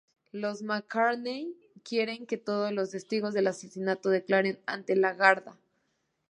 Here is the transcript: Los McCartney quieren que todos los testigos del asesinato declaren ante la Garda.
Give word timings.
Los 0.31 0.63
McCartney 0.63 1.55
quieren 1.83 2.25
que 2.25 2.37
todos 2.37 2.71
los 2.71 2.89
testigos 2.89 3.35
del 3.35 3.45
asesinato 3.45 4.09
declaren 4.09 4.57
ante 4.65 4.95
la 4.95 5.13
Garda. 5.13 5.55